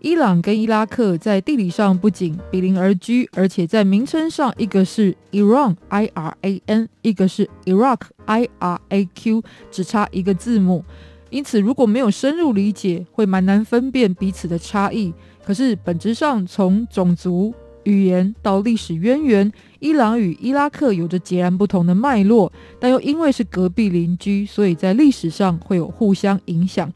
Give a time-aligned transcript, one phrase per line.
[0.00, 10.82] 伊朗跟伊拉克在地理上不仅毗邻而居，而且在名称上，一个是 Iran（I R A N），一个是 Iraq（I R A Q），只差一个字母。
[11.28, 15.12] 因此，如果没有深入理解，会蛮难分辨彼此的差异。
[15.44, 17.54] 可是，本质上从种族。
[17.84, 26.92] 语言到历史渊源，伊朗与伊拉克有着截然不同的脉络，但又因为是隔壁邻居，所以在历史上会有互相影响。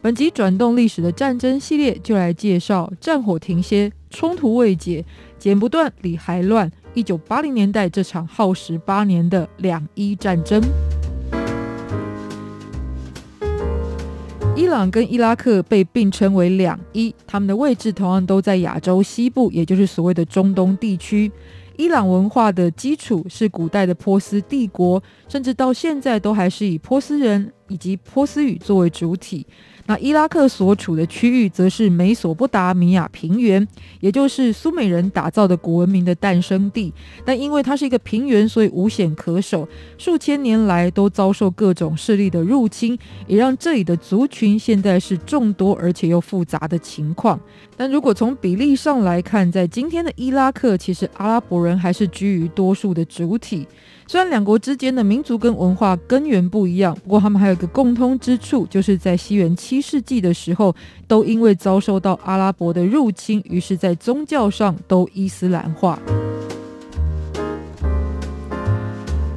[0.00, 5.04] 本集转动历史的战争系列就来介绍战火停歇，冲突未解，
[5.40, 6.70] 剪不断，理还乱。
[6.94, 10.62] 一九八零年代这场耗时八年的两伊战争。
[14.54, 21.30] 伊朗跟伊拉克被并称为两伊，他们的位置同样都在亚洲西部，也就是所谓的中东地区。
[21.76, 29.46] 伊朗文化的基础是古代的波斯帝国，甚至到现在都还是以波斯人以及波斯语作为主体。
[29.86, 33.66] 那伊拉克所处的区域则是美索不达米亚平原，
[34.00, 36.92] 也就是苏美人打造的古文明的诞生地。
[37.24, 39.66] 但因为它是一个平原，所以无险可守，
[39.96, 47.40] 数千年来都遭受各种势力的入侵，也让这里的族群现在是众多而且又复杂的情况。
[47.74, 53.66] 但如果从比例上来看，在今天的伊拉克，其实阿拉伯人还是居于多数的主体。
[54.06, 60.74] 虽然两国之间的民族跟文化根源不一样，不过他们还有个共通之处，就是在西元七世纪的时候，
[61.06, 65.98] 都因为遭受到阿拉伯的入侵，于是，在宗教上都伊斯兰化。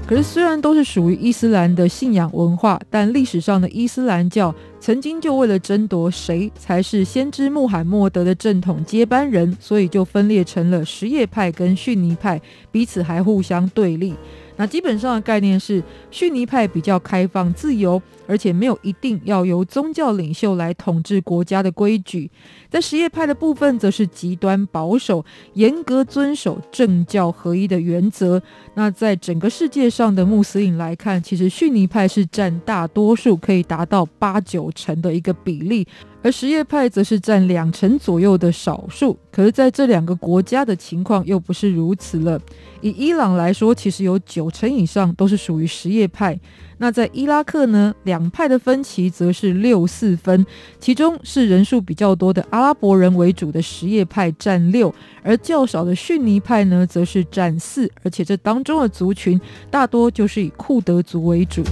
[0.08, 14.14] 可是，虽然都是属于伊斯兰的信仰文化，但历史上的伊斯兰教曾经就为了争夺谁才是先知穆罕默德的正统接班人，所以就分裂成了什叶派跟逊尼派，彼此还互相对立。
[14.58, 22.30] 那基本上的概念是，逊尼派比较开放自由，而且没有一定要由宗教领袖来统治国家的规矩。
[22.70, 28.42] 在什叶派的部分，则是极端保守，严格遵守政教合一的原则。
[28.76, 35.88] 那在整个世界上的穆斯林来看，其实逊尼派是占大多数，可以达到八九成的一个比例。
[36.24, 42.40] 而什叶派则是占两成左右的少数，可是在这两个国家的情况又不是如此了。
[42.82, 46.40] 以伊朗来说，其实有九成以上都是属于什叶派。
[46.78, 50.46] 那在伊拉克呢，两派的分歧则是六四分，
[50.80, 54.94] 其中是人数比较多的阿拉伯人为主的什叶派占六，
[55.24, 59.40] 而较少的逊尼派呢，则是占四，而且这当中的族群
[59.70, 61.64] 大多就是以库德族为主。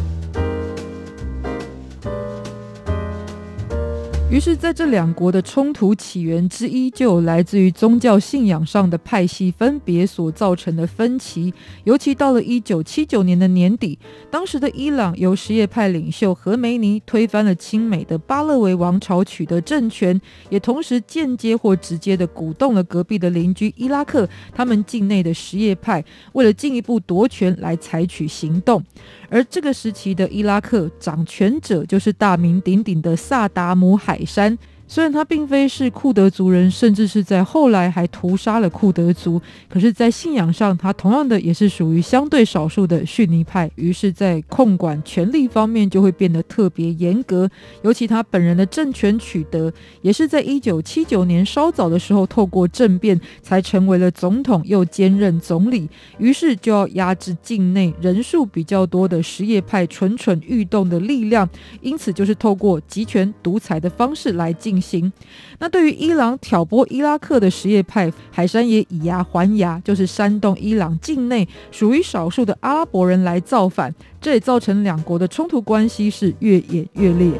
[4.31, 11.51] 于是，在这两国的冲突起源之一，就有来自于宗教信仰上的派系分别所造成的分歧。
[11.83, 13.97] 尤其到了一九七九年的年底，
[14.29, 28.83] 当时的伊朗由什叶派领袖何梅尼推翻了亲美的巴勒维王朝，取得政权，也同时间接或直接的鼓动了隔壁的邻居伊拉克，他们境内的什叶派为了进一步夺权来采取行动。
[29.31, 34.57] 而这个时期的伊拉克掌权者就是大名鼎鼎的萨达姆海珊。
[34.91, 39.39] 虽然他并非是库德族人，甚至是在后来还屠杀了库德族，
[39.69, 43.69] 可是，在信仰上，他同样的也是属于相对少数的逊尼派。
[43.75, 47.47] 于是，在控管权力方面就会变得特别严格。
[47.83, 55.87] 尤其他本人的政权取得，也是在一九七九年稍早的时候，透过政变才成为了总统，又兼任总理。
[56.17, 61.47] 于是，就要压制境内人数比较多的什叶派蠢蠢欲动的力量。
[61.81, 64.78] 因此，就是透过集权独裁的方式来进。
[64.79, 65.11] 行，
[65.59, 77.31] 那对于伊朗挑拨伊拉克的什叶派，海山也以牙还牙，就是煽动伊朗境内属于少数的阿拉伯人来造反，这也造成两国的冲突关系是越演越烈。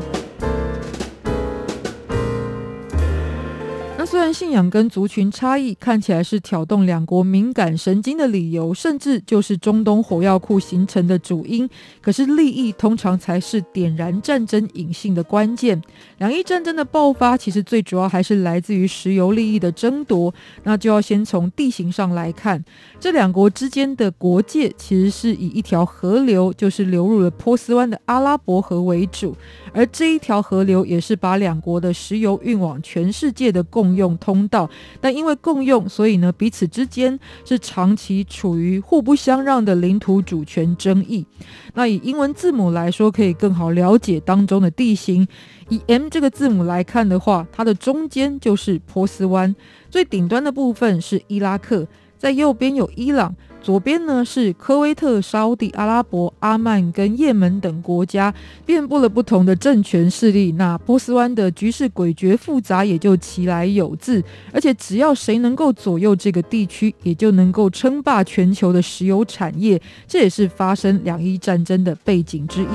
[4.33, 11.69] 信仰跟族群差异看起来是挑动两国敏感神经的理由，甚至就是中东火药库形成的主因，
[12.01, 15.81] 可是利益通常才是点燃战争隐性的关键。
[16.17, 20.33] 两伊战争的爆发，其实最主要还是来自于石油利益的争夺。
[20.63, 22.63] 那就要先从地形上来看，
[22.99, 29.35] 这两国之间的国界其实是以一条河流，就是流入了波斯湾的阿拉伯河为主，
[29.73, 34.69] 而这一条河流也是把两国的石油运往全世界的共用通道，
[35.01, 41.25] 但因为共用，所以呢彼此之间是长期处于互不相让的领土主权争议。
[41.73, 45.27] 那以英文字母来说，可以更好了解当中的地形。
[45.69, 49.55] 以 M 这个字母来看的话，它的中间就是波斯湾，
[49.89, 51.87] 最顶端的部分是伊拉克，
[52.19, 53.35] 在右边有伊朗。
[53.61, 58.33] 左边呢是科威特、沙乌地阿拉伯、阿曼跟也门等国家，
[58.65, 60.53] 遍布了不同的政权势力。
[60.53, 64.23] 那波斯湾的局势诡谲复杂，也就其来有自。
[64.53, 69.79] 而且只要谁能够左右这个地区，也就能够称霸全球的石油产业。
[70.07, 72.67] 这也是发生两伊战争的背景之一。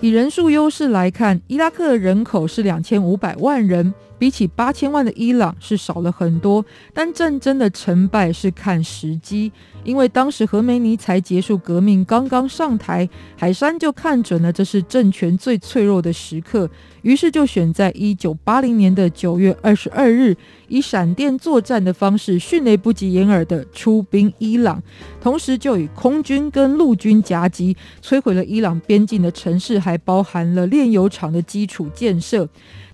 [0.00, 6.62] 以人数优势来看，伊拉克的人口是两千五百万人，比起八千万的伊朗是少了很多。
[6.92, 9.50] 但战争的成败是看时机，
[9.82, 16.68] 因为当时何梅尼才结束革命，刚刚上台，海山就看准了这是政权最脆弱的时刻，
[17.00, 20.36] 于是就选在一九八零年的九月二十二日，
[20.68, 24.82] 以闪电作战的方式，迅雷不及掩耳的出兵伊朗，
[25.18, 32.46] 同时就以空军跟陆军夹击，摧毁了伊朗边境的城市，还包含了炼油厂的基础建设。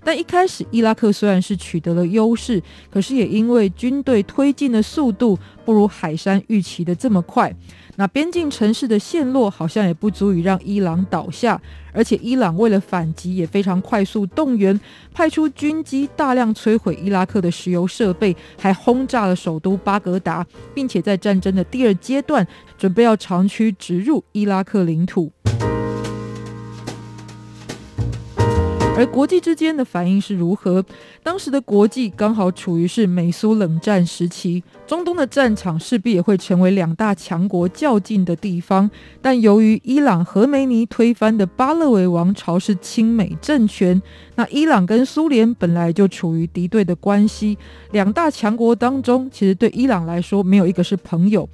[0.07, 7.53] 但一开始，伊拉克虽然是取得了优势，可是也因为军队推进的速度不如海山预期的这么快，
[7.97, 11.61] 那边境城市的陷落好像也不足以让伊朗倒下，
[11.91, 14.79] 而且伊朗为了反击也非常快速动员，
[15.13, 25.33] 派出军机大量摧毁伊拉克的石油设备，还轰炸了首都巴格达，并且在战争的第二阶段准备要长驱直入伊拉克领土。
[28.97, 30.83] 而国际之间的反应是如何？
[31.21, 38.89] 当时的国际刚好处于是美苏冷战时期，中东的战场势必也会成为两大强国较劲的地方。
[39.21, 44.01] 但由于伊朗何梅尼推翻的巴勒维王朝是亲美政权，
[44.33, 47.55] 那伊朗跟苏联本来就处于敌对的关系，
[47.91, 51.47] 两大强国当中，其实对伊朗来说没有一个是朋友。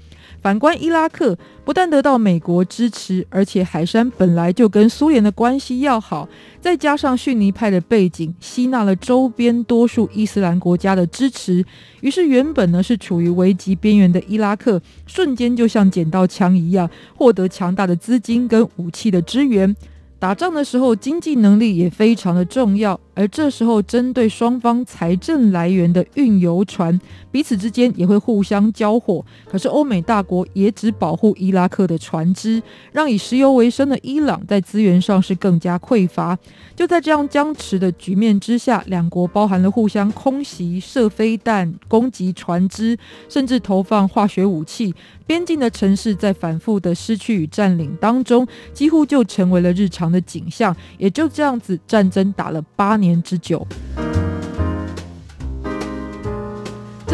[0.44, 6.28] 反观伊拉克，不但得到美国支持，而且海珊本来就跟苏联的关系要好，
[6.60, 11.64] 再加上逊尼派的背景，吸纳了周边多数伊斯兰国家的支持，
[12.02, 19.74] 于是原本呢是处于危机边缘的伊拉克，瞬间就像捡到枪一样，获得强大的资金跟武器的支援。
[20.20, 23.00] 打仗的时候，经济能力也非常的重要。
[23.16, 27.00] 而这时候，针对双方财政来源的运油船，
[27.32, 29.24] 彼此之间也会互相交火。
[29.48, 32.62] 可是，欧美大国也只保护伊拉克的船只，
[32.92, 36.36] 让以石油为生的伊朗在资源上是更加匮乏。
[36.76, 42.98] 就在这样僵持的局面之下，两国包含了互相空袭、射飞弹、攻击船只，
[43.30, 44.92] 甚至投放化学武器。
[45.26, 50.76] 边境的城市在反复的失去与占领当中，几乎就成为了日常的景象。
[50.98, 53.03] 也就这样子，战争打了八年。
[53.04, 53.68] 年之久，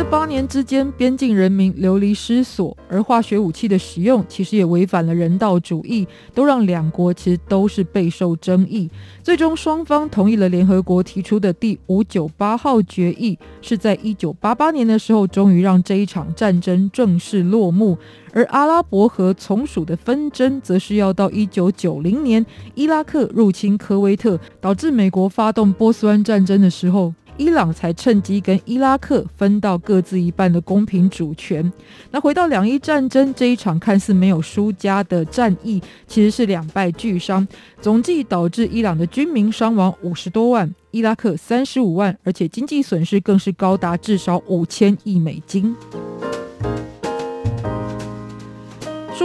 [0.10, 8.90] 八年之间，边境人民流离失所，而化学武器的使用其实也违反了人道主义，都让两国其实都是备受争议。
[9.22, 17.96] 最终，双方同意了联合国提出的第五九八号决议，是在一九八八年的时候，终于让这一场战争正式落幕。
[18.34, 31.72] 而阿拉伯和从属的纷争，则是要到一九九零年伊拉克入侵科威特，导致美国发动波斯湾战争的时候，伊朗才趁机跟伊拉克分到各自一半的公平主权。
[32.12, 37.48] 那回到两伊战争这一场看似没有输家的战役，其实是两败俱伤，
[37.80, 45.74] 总计导致伊朗的军民伤亡五十多万，伊拉克三十五万，而且经济损失更是高达至少五千亿美金。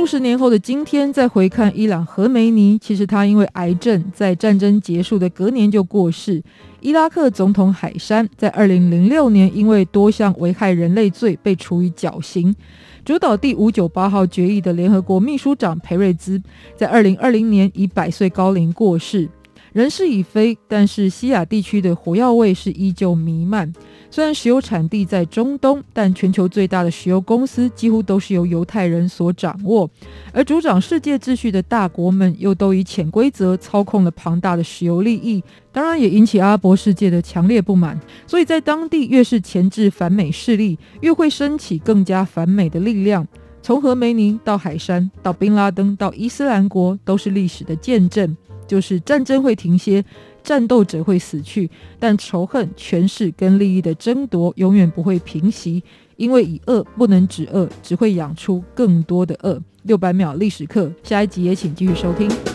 [0.04, 6.42] 数十年后的今天，再回看伊朗何梅尼，其实他因为癌症在战争结束的隔年就过世。
[6.80, 12.54] 伊拉克总统海山在二零零六年因为多项危害人类罪被处以绞刑。
[13.02, 16.38] 主导第五九八号决议的联合国秘书长裴瑞兹
[16.76, 19.26] 在二零二零年以百岁高龄过世。
[19.74, 23.72] 人事已非，但是西亚地区的火药味是依旧弥漫。
[24.08, 29.90] 虽然石油产地在中东，但全球最大的石油公司几乎都是由犹太人所掌握，
[30.32, 37.98] 而主掌世界秩序的大国们又都以潜规则操控了庞大的石油利益，当然也引起阿拉伯世界的强烈不满。
[38.28, 43.26] 所以在当地越是钳制反美势力，越会升起更加反美的力量。
[43.60, 48.36] 从何梅尼到海山，到宾拉登，到伊斯兰国，都是历史的见证。
[48.66, 50.04] 就是战争会停歇，
[50.42, 55.82] 战斗者会死去，但仇恨、权势跟利益的争夺永远不会平息，
[56.16, 59.60] 因为以恶不能止恶，只会养出更多的恶。
[59.82, 62.53] 六百秒历史课，下一集也请继续收听。